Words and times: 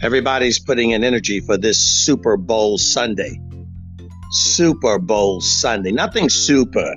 Everybody's 0.00 0.58
putting 0.58 0.90
in 0.90 1.02
energy 1.02 1.40
for 1.40 1.56
this 1.56 1.78
Super 1.78 2.36
Bowl 2.36 2.78
Sunday. 2.78 3.40
Super 4.30 4.98
Bowl 4.98 5.40
Sunday. 5.40 5.90
Nothing 5.90 6.28
super 6.28 6.94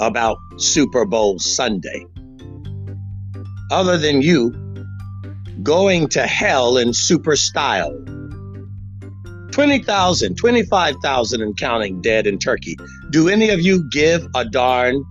about 0.00 0.38
Super 0.56 1.04
Bowl 1.04 1.38
Sunday 1.38 2.04
other 3.70 3.98
than 3.98 4.22
you 4.22 4.52
going 5.62 6.08
to 6.08 6.26
hell 6.26 6.76
in 6.78 6.92
super 6.92 7.36
style. 7.36 7.92
20,000, 9.52 10.36
25,000 10.36 11.42
and 11.42 11.56
counting 11.56 12.00
dead 12.00 12.26
in 12.26 12.38
Turkey. 12.38 12.76
Do 13.10 13.28
any 13.28 13.50
of 13.50 13.60
you 13.60 13.88
give 13.90 14.26
a 14.34 14.44
darn 14.44 15.04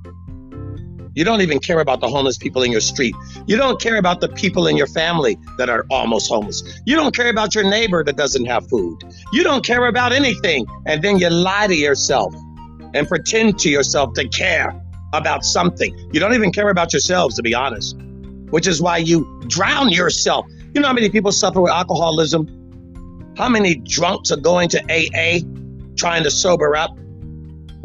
you 1.18 1.24
don't 1.24 1.42
even 1.42 1.58
care 1.58 1.80
about 1.80 2.00
the 2.00 2.08
homeless 2.08 2.38
people 2.38 2.62
in 2.62 2.72
your 2.72 2.80
street. 2.80 3.16
You 3.48 3.58
don't 3.58 3.82
care 3.82 3.98
about 3.98 4.22
the 4.22 4.30
people 4.30 4.68
in 4.68 4.78
your 4.78 4.86
family 4.86 5.36
that 5.58 5.68
are 5.68 5.84
almost 5.90 6.30
homeless. 6.30 6.62
You 6.86 6.96
don't 6.96 7.16
care 7.16 7.30
about 7.30 7.56
your 7.56 7.64
neighbor 7.64 8.04
that 8.04 8.18
doesn't 8.18 8.46
have 8.46 8.70
food. 8.70 9.00
You 9.34 9.44
don't 9.44 9.66
care 9.66 9.88
about 9.88 10.14
anything. 10.14 10.68
And 10.86 11.02
then 11.02 11.18
you 11.18 11.32
lie 11.32 11.66
to 11.66 11.76
yourself 11.76 12.36
and 12.94 13.08
pretend 13.08 13.58
to 13.62 13.70
yourself 13.72 14.14
to 14.14 14.28
care 14.28 14.80
about 15.12 15.44
something. 15.44 15.98
You 16.14 16.20
don't 16.20 16.36
even 16.36 16.52
care 16.52 16.70
about 16.70 16.94
yourselves, 16.94 17.34
to 17.38 17.42
be 17.42 17.56
honest, 17.56 17.98
which 18.52 18.68
is 18.68 18.80
why 18.80 18.98
you 18.98 19.42
drown 19.48 19.90
yourself. 19.90 20.46
You 20.76 20.82
know 20.82 20.88
how 20.88 20.94
many 20.94 21.10
people 21.10 21.32
suffer 21.32 21.62
with 21.62 21.72
alcoholism? 21.72 23.34
How 23.36 23.50
many 23.50 23.74
drunks 23.74 24.30
are 24.30 24.38
going 24.38 24.70
to 24.70 24.84
AA 24.84 25.40
trying 25.96 26.22
to 26.26 26.30
sober 26.30 26.76
up? 26.76 26.96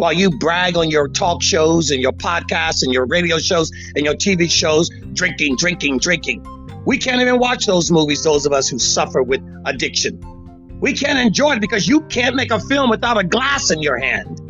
While 0.03 0.13
you 0.13 0.31
brag 0.31 0.77
on 0.77 0.91
your 0.91 1.07
talk 1.07 1.41
shows 1.41 1.93
and 1.93 2.03
your 2.03 2.11
podcasts 2.11 2.83
and 2.83 2.93
your 2.93 3.07
radio 3.07 3.39
shows 3.39 3.71
and 3.95 4.05
your 4.05 4.15
TV 4.15 4.51
shows, 4.51 4.91
drinking, 5.13 5.55
drinking, 5.55 5.97
drinking. 5.99 6.45
We 6.85 6.99
can't 6.99 7.21
even 7.21 7.39
watch 7.39 7.67
those 7.67 7.89
movies, 7.89 8.25
those 8.25 8.45
of 8.45 8.53
us 8.53 8.69
who 8.69 8.81
suffer 8.81 9.23
with 9.23 9.41
addiction. 9.65 10.21
We 10.81 10.95
can't 10.95 11.21
enjoy 11.21 11.53
it 11.53 11.61
because 11.61 11.87
you 11.87 12.01
can't 12.01 12.35
make 12.35 12.51
a 12.51 12.59
film 12.59 12.91
without 12.91 13.17
a 13.17 13.23
glass 13.23 13.71
in 13.71 13.81
your 13.81 13.97
hand. 13.97 14.41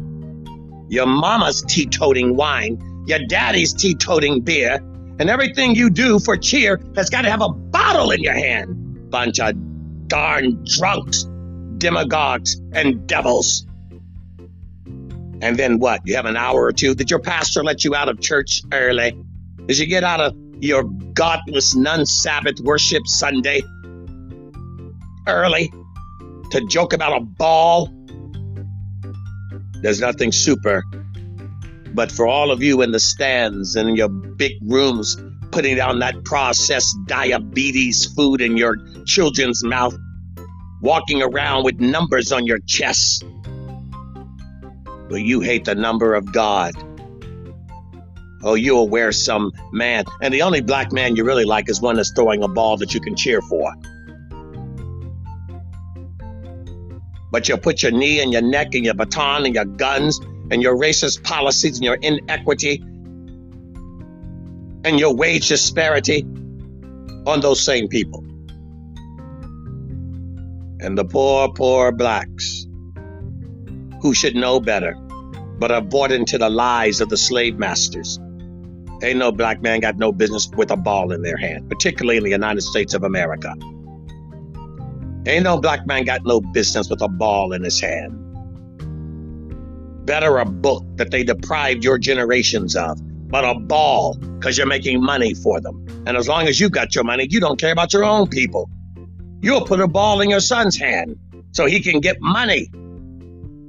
Your 0.89 1.05
mama's 1.05 1.61
teetoting 1.69 2.34
wine, 2.34 3.05
your 3.06 3.19
daddy's 3.28 3.75
teetoting 3.75 4.41
beer, 4.41 4.77
and 5.19 5.28
everything 5.28 5.75
you 5.75 5.91
do 5.91 6.19
for 6.19 6.39
cheer 6.39 6.80
has 6.97 7.11
got 7.11 7.23
to 7.23 7.30
have 7.30 7.42
a 7.42 7.50
bottle 7.50 8.11
in 8.11 8.23
your 8.23 8.33
hand. 8.33 9.11
Bunch 9.11 9.39
of 9.39 9.55
darn 10.08 10.64
drunks, 10.64 11.25
demagogues, 11.77 12.58
and 12.73 13.06
devils. 13.06 13.67
And 15.43 15.57
then 15.57 15.81
what? 15.81 16.03
You 16.05 16.15
have 16.15 16.25
an 16.25 16.37
hour 16.37 16.62
or 16.62 16.73
two. 16.73 16.95
Did 16.95 17.11
your 17.11 17.19
pastor 17.19 17.65
let 17.65 17.85
you 17.85 17.97
out 17.97 18.09
of 18.09 18.21
church 18.21 18.62
early? 18.73 19.21
Did 19.67 19.77
you 19.77 19.87
get 19.87 20.05
out 20.05 20.21
of 20.21 20.37
your 20.61 20.85
godless 20.85 21.75
non 21.75 22.07
Sabbath 22.07 22.61
worship 22.61 23.03
Sunday 23.07 23.61
early 25.27 25.73
to 26.53 26.65
joke 26.67 26.93
about 26.93 27.17
a 27.17 27.20
ball? 27.20 27.93
There's 29.81 30.01
nothing 30.01 30.31
super. 30.31 30.85
But 31.93 32.13
for 32.13 32.27
all 32.29 32.53
of 32.53 32.63
you 32.63 32.81
in 32.83 32.93
the 32.93 33.01
stands 33.01 33.75
and 33.75 33.89
in 33.89 33.97
your 33.97 34.09
big 34.09 34.53
rooms 34.63 35.20
putting 35.51 35.77
down 35.77 35.98
that 35.98 36.25
processed 36.25 36.97
diabetes 37.07 38.07
food 38.07 38.41
in 38.41 38.57
your 38.57 38.77
children's 39.07 39.65
mouth, 39.65 39.95
walking 40.81 41.20
around 41.20 41.65
with 41.65 41.81
numbers 41.81 42.31
on 42.31 42.47
your 42.47 42.59
chest, 42.61 43.25
but 45.08 45.22
you 45.22 45.41
hate 45.41 45.64
the 45.64 45.75
number 45.75 46.14
of 46.14 46.33
God. 46.33 46.75
Oh, 48.45 48.55
you'll 48.55 48.89
wear 48.89 49.12
some 49.12 49.53
man. 49.72 50.05
And 50.20 50.34
the 50.34 50.42
only 50.42 50.61
black 50.61 50.92
man 50.92 51.14
you 51.14 51.25
really 51.25 51.45
like 51.45 51.69
is 51.69 51.81
one 51.81 51.97
that's 51.97 52.12
throwing 52.12 52.42
a 52.42 52.48
ball 52.48 52.77
that 52.78 52.92
you 52.92 53.00
can 53.00 53.14
cheer 53.14 53.41
for. 53.42 53.73
But 57.30 57.48
you'll 57.48 57.58
put 57.58 57.83
your 57.83 57.92
knee 57.92 58.20
and 58.20 58.33
your 58.33 58.42
neck 58.42 58.74
and 58.74 58.85
your 58.85 58.95
baton 58.95 59.46
and 59.46 59.55
your 59.55 59.64
guns 59.64 60.20
and 60.51 60.63
your 60.63 60.77
racist 60.77 61.23
policies 61.23 61.77
and 61.77 61.84
your 61.84 61.95
inequity 61.95 62.83
and 64.84 64.98
your 64.98 65.14
wage 65.14 65.48
disparity 65.48 66.24
on 67.27 67.40
those 67.40 67.61
same 67.64 67.89
people. 67.89 68.24
And 70.80 70.98
the 70.98 71.05
poor, 71.05 71.48
poor 71.52 71.92
blacks 71.92 72.61
who 74.02 74.13
should 74.13 74.35
know 74.35 74.58
better, 74.58 74.95
but 75.58 75.70
are 75.70 75.80
bought 75.80 76.11
into 76.11 76.36
the 76.36 76.51
lies 76.51 77.01
of 77.01 77.08
the 77.08 77.17
slave 77.17 77.57
masters. 77.57 78.18
Ain't 79.01 79.18
no 79.18 79.30
black 79.30 79.63
man 79.63 79.79
got 79.79 79.96
no 79.96 80.11
business 80.13 80.51
with 80.57 80.73
a 80.73 80.77
ball 80.77 81.13
in 81.13 81.23
their 81.23 81.36
hand, 81.36 81.70
particularly 81.70 82.17
in 82.17 82.24
the 82.24 82.30
United 82.30 82.63
States 82.63 82.95
of 82.95 83.05
America. 83.05 83.55
Ain't 85.24 85.45
no 85.45 85.58
black 85.58 85.86
man 85.86 86.05
got 86.05 86.24
no 86.24 86.40
business 86.40 86.90
with 86.90 87.01
a 87.01 87.08
ball 87.08 87.52
in 87.52 87.63
his 87.63 87.80
hand. 87.80 88.18
Better 90.05 90.39
a 90.39 90.45
book 90.45 90.84
that 90.96 91.13
they 91.13 91.23
deprived 91.23 91.84
your 91.84 91.96
generations 91.96 92.74
of, 92.74 92.98
but 93.29 93.45
a 93.45 93.55
ball 93.55 94.14
because 94.14 94.58
you're 94.58 94.67
making 94.67 95.01
money 95.01 95.33
for 95.33 95.61
them. 95.61 95.86
And 96.07 96.17
as 96.17 96.29
long 96.29 96.48
as 96.48 96.58
you 96.58 96.69
got 96.70 96.96
your 96.96 97.05
money, 97.05 97.29
you 97.30 97.39
don't 97.39 97.58
care 97.58 97.70
about 97.70 97.92
your 97.92 98.05
own 98.05 98.27
people. 98.27 98.69
You'll 99.40 99.64
put 99.64 99.79
a 99.80 99.86
ball 99.86 100.20
in 100.20 100.29
your 100.29 100.40
son's 100.40 100.77
hand 100.77 101.17
so 101.52 101.67
he 101.67 101.80
can 101.80 102.01
get 102.01 102.20
money 102.20 102.69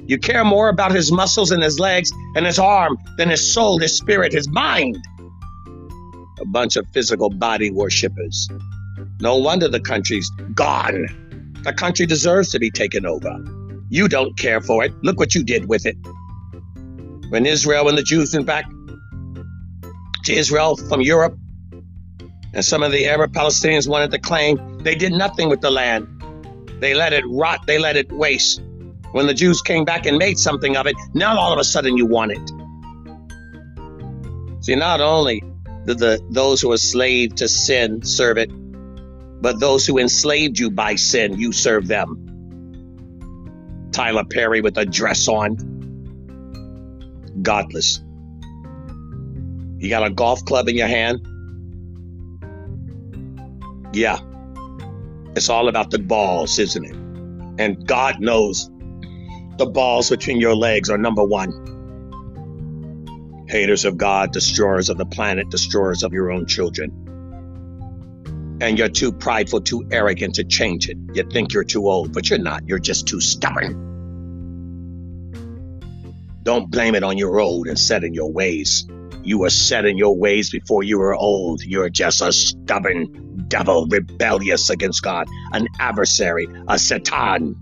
you 0.05 0.17
care 0.17 0.43
more 0.43 0.69
about 0.69 0.91
his 0.91 1.11
muscles 1.11 1.51
and 1.51 1.63
his 1.63 1.79
legs 1.79 2.11
and 2.35 2.45
his 2.45 2.59
arm 2.59 2.97
than 3.17 3.29
his 3.29 3.53
soul, 3.53 3.79
his 3.79 3.95
spirit, 3.95 4.33
his 4.33 4.49
mind. 4.49 4.97
A 6.41 6.45
bunch 6.45 6.75
of 6.75 6.85
physical 6.93 7.29
body 7.29 7.71
worshippers. 7.71 8.49
No 9.21 9.37
wonder 9.37 9.69
the 9.69 9.79
country's 9.79 10.29
gone. 10.53 11.07
The 11.63 11.73
country 11.73 12.05
deserves 12.05 12.49
to 12.49 12.59
be 12.59 12.69
taken 12.69 13.05
over. 13.05 13.39
You 13.89 14.09
don't 14.09 14.37
care 14.37 14.59
for 14.59 14.83
it. 14.83 14.91
Look 15.03 15.19
what 15.19 15.33
you 15.35 15.43
did 15.43 15.69
with 15.69 15.85
it. 15.85 15.95
When 17.29 17.45
Israel 17.45 17.87
and 17.87 17.97
the 17.97 18.03
Jews 18.03 18.33
went 18.33 18.45
back 18.45 18.65
to 20.25 20.33
Israel 20.33 20.75
from 20.75 21.01
Europe, 21.01 21.37
and 22.53 22.63
some 22.63 22.83
of 22.83 22.91
the 22.91 23.07
Arab 23.07 23.33
Palestinians 23.33 23.87
wanted 23.87 24.11
to 24.11 24.19
claim, 24.19 24.79
they 24.79 24.95
did 24.95 25.13
nothing 25.13 25.49
with 25.49 25.61
the 25.61 25.71
land. 25.71 26.07
They 26.79 26.93
let 26.93 27.13
it 27.13 27.23
rot, 27.25 27.65
they 27.65 27.79
let 27.79 27.95
it 27.95 28.11
waste. 28.11 28.61
When 29.13 29.27
the 29.27 29.33
Jews 29.35 29.61
came 29.61 29.85
back 29.85 30.07
and 30.07 30.17
made 30.17 30.39
something 30.39 30.75
of 30.75 30.87
it, 30.87 30.95
now 31.13 31.37
all 31.37 31.53
of 31.53 31.59
a 31.59 31.63
sudden 31.63 31.95
you 31.95 32.07
want 32.07 32.31
it. 32.31 32.51
See, 34.65 34.75
not 34.75 35.01
only 35.01 35.43
did 35.85 35.99
the 35.99 36.19
those 36.31 36.61
who 36.61 36.71
are 36.71 36.77
slave 36.77 37.35
to 37.35 37.47
sin 37.47 38.03
serve 38.03 38.39
it, 38.39 38.49
but 39.39 39.59
those 39.59 39.85
who 39.85 39.99
enslaved 39.99 40.57
you 40.57 40.71
by 40.71 40.95
sin, 40.95 41.37
you 41.37 41.51
serve 41.51 41.87
them. 41.87 43.89
Tyler 43.91 44.23
Perry 44.23 44.61
with 44.61 44.79
a 44.79 44.85
dress 44.85 45.27
on. 45.27 45.57
Godless. 47.43 48.01
You 49.77 49.89
got 49.89 50.07
a 50.07 50.09
golf 50.09 50.43
club 50.45 50.67
in 50.69 50.75
your 50.75 50.87
hand? 50.87 51.19
Yeah. 53.93 54.17
It's 55.35 55.49
all 55.49 55.67
about 55.67 55.91
the 55.91 55.99
balls, 55.99 56.57
isn't 56.57 56.83
it? 56.83 56.95
And 57.61 57.85
God 57.85 58.19
knows 58.19 58.71
the 59.57 59.65
balls 59.65 60.09
between 60.09 60.39
your 60.39 60.55
legs 60.55 60.89
are 60.89 60.97
number 60.97 61.23
one. 61.23 61.71
Haters 63.47 63.85
of 63.85 63.97
God, 63.97 64.31
destroyers 64.31 64.89
of 64.89 64.97
the 64.97 65.05
planet, 65.05 65.49
destroyers 65.49 66.03
of 66.03 66.11
your 66.13 66.31
own 66.31 66.47
children. 66.47 66.91
And 68.61 68.79
you're 68.79 68.89
too 68.89 69.11
prideful, 69.11 69.61
too 69.61 69.87
arrogant 69.91 70.35
to 70.35 70.43
change 70.43 70.89
it. 70.89 70.97
You 71.13 71.23
think 71.23 71.53
you're 71.53 71.63
too 71.63 71.87
old, 71.87 72.13
but 72.13 72.29
you're 72.29 72.39
not. 72.39 72.67
You're 72.67 72.79
just 72.79 73.07
too 73.07 73.19
stubborn. 73.19 73.91
Don't 76.41 76.71
blame 76.71 76.95
it 76.95 77.03
on 77.03 77.17
your 77.17 77.39
old 77.39 77.67
and 77.67 77.77
set 77.77 78.03
in 78.03 78.13
your 78.13 78.31
ways. 78.31 78.87
You 79.23 79.39
were 79.39 79.49
set 79.49 79.85
in 79.85 79.97
your 79.97 80.17
ways 80.17 80.49
before 80.49 80.83
you 80.83 80.97
were 80.99 81.15
old. 81.15 81.63
You're 81.63 81.89
just 81.89 82.21
a 82.21 82.31
stubborn 82.31 83.45
devil, 83.47 83.85
rebellious 83.87 84.69
against 84.69 85.01
God, 85.03 85.27
an 85.51 85.67
adversary, 85.79 86.47
a 86.67 86.79
Satan 86.79 87.55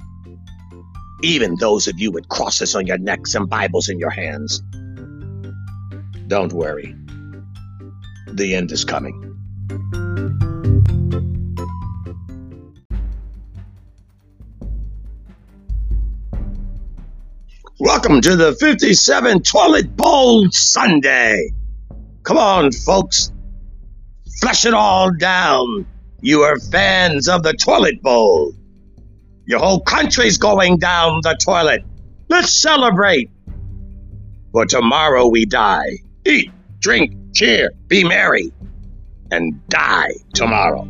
even 1.24 1.56
those 1.56 1.88
of 1.88 2.00
you 2.00 2.12
with 2.12 2.28
crosses 2.30 2.76
on 2.76 2.88
your 2.88 2.98
necks 2.98 3.36
and 3.36 3.50
Bibles 3.50 3.90
in 3.90 4.00
your 4.00 4.10
hands. 4.10 4.62
Don't 6.28 6.54
worry, 6.54 6.96
the 8.28 8.56
end 8.56 8.72
is 8.72 8.86
coming. 8.86 9.28
Welcome 17.80 18.22
to 18.22 18.36
the 18.36 18.56
57 18.60 19.42
Toilet 19.44 19.96
Bowl 19.96 20.50
Sunday. 20.52 21.52
Come 22.24 22.38
on, 22.38 22.72
folks. 22.72 23.32
Flush 24.40 24.66
it 24.66 24.74
all 24.74 25.12
down. 25.12 25.86
You 26.22 26.42
are 26.42 26.60
fans 26.60 27.28
of 27.28 27.44
the 27.44 27.54
toilet 27.54 28.02
bowl. 28.02 28.54
Your 29.52 29.60
whole 29.60 29.82
country's 29.82 30.38
going 30.38 30.78
down 30.78 31.20
the 31.24 31.34
toilet. 31.34 31.84
Let's 32.30 32.62
celebrate. 32.62 33.30
For 34.54 34.66
tomorrow 34.66 35.28
we 35.28 35.46
die. 35.46 35.98
Eat, 36.26 36.52
drink, 36.80 37.34
cheer, 37.36 37.72
be 37.88 38.06
merry, 38.06 38.54
and 39.30 39.68
die 39.68 40.12
tomorrow. 40.34 40.88